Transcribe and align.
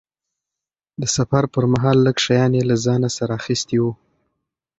د 1.01 1.03
سفر 1.15 1.43
پرمهال 1.53 1.97
لږ 2.05 2.17
شیان 2.25 2.51
یې 2.57 2.63
له 2.69 2.75
ځانه 2.85 3.09
سره 3.17 3.31
اخیستي 3.39 3.77
وو. 3.79 3.91